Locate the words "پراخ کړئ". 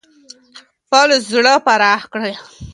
1.65-2.33